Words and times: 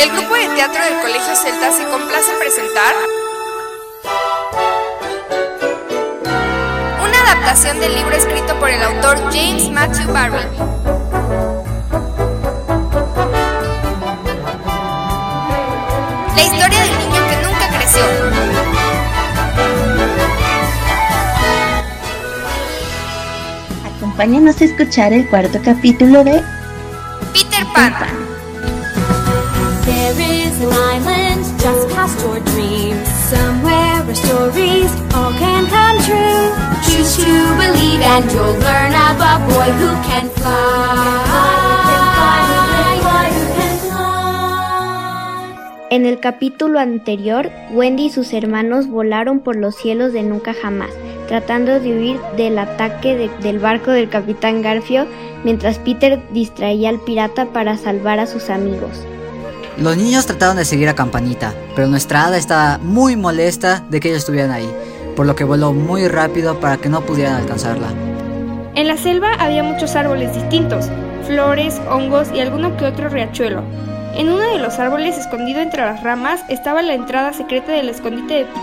El 0.00 0.10
grupo 0.12 0.34
de 0.34 0.48
teatro 0.56 0.82
del 0.82 0.98
Colegio 1.02 1.36
Celta 1.36 1.70
se 1.72 1.84
complace 1.84 2.32
en 2.32 2.38
presentar 2.38 2.94
una 7.04 7.32
adaptación 7.32 7.78
del 7.80 7.94
libro 7.94 8.16
escrito 8.16 8.58
por 8.58 8.70
el 8.70 8.82
autor 8.82 9.18
James 9.30 9.68
Matthew 9.68 10.10
Barry. 10.10 10.46
La 16.34 16.42
historia 16.42 16.80
del 16.80 16.98
niño 16.98 17.20
que 17.28 17.36
nunca 17.46 17.68
creció. 17.76 18.04
Acompáñanos 23.98 24.58
a 24.62 24.64
escuchar 24.64 25.12
el 25.12 25.28
cuarto 25.28 25.60
capítulo 25.62 26.24
de 26.24 26.42
Peter 27.34 27.66
Pan. 27.74 28.39
There 30.16 30.46
is 30.48 30.60
an 30.60 30.72
island 30.72 31.44
just 31.60 31.88
past 31.94 32.18
your 32.24 32.40
dreams. 32.40 33.06
Somewhere 33.30 34.02
where 34.04 34.14
stories 34.16 34.90
all 35.14 35.32
can 35.38 35.66
come 35.66 35.98
true. 36.04 36.50
En 45.90 46.06
el 46.06 46.20
capítulo 46.20 46.78
anterior, 46.78 47.50
Wendy 47.72 48.06
y 48.06 48.10
sus 48.10 48.32
hermanos 48.32 48.88
volaron 48.88 49.40
por 49.40 49.56
los 49.56 49.74
cielos 49.76 50.12
de 50.12 50.22
nunca 50.22 50.54
jamás, 50.54 50.90
tratando 51.28 51.80
de 51.80 51.96
huir 51.96 52.20
del 52.36 52.58
ataque 52.58 53.16
de- 53.16 53.30
del 53.42 53.58
barco 53.58 53.90
del 53.90 54.08
capitán 54.08 54.62
Garfio, 54.62 55.06
mientras 55.44 55.78
Peter 55.78 56.20
distraía 56.32 56.88
al 56.90 57.00
pirata 57.00 57.46
para 57.46 57.76
salvar 57.76 58.20
a 58.20 58.26
sus 58.26 58.50
amigos. 58.50 59.04
Los 59.80 59.96
niños 59.96 60.26
trataron 60.26 60.58
de 60.58 60.66
seguir 60.66 60.90
a 60.90 60.94
Campanita, 60.94 61.54
pero 61.74 61.88
nuestra 61.88 62.26
hada 62.26 62.36
estaba 62.36 62.76
muy 62.76 63.16
molesta 63.16 63.82
de 63.88 63.98
que 63.98 64.08
ellos 64.08 64.18
estuvieran 64.18 64.50
ahí, 64.50 64.70
por 65.16 65.24
lo 65.24 65.34
que 65.34 65.44
voló 65.44 65.72
muy 65.72 66.06
rápido 66.06 66.60
para 66.60 66.76
que 66.76 66.90
no 66.90 67.00
pudieran 67.00 67.36
alcanzarla. 67.36 67.88
En 68.74 68.86
la 68.86 68.98
selva 68.98 69.32
había 69.38 69.62
muchos 69.62 69.96
árboles 69.96 70.34
distintos, 70.34 70.90
flores, 71.26 71.80
hongos 71.90 72.28
y 72.30 72.40
alguno 72.40 72.76
que 72.76 72.84
otro 72.84 73.08
riachuelo. 73.08 73.62
En 74.14 74.28
uno 74.28 74.52
de 74.52 74.58
los 74.58 74.78
árboles, 74.78 75.16
escondido 75.16 75.60
entre 75.60 75.80
las 75.80 76.02
ramas, 76.02 76.42
estaba 76.50 76.82
la 76.82 76.92
entrada 76.92 77.32
secreta 77.32 77.72
del 77.72 77.88
escondite 77.88 78.34
de 78.34 78.44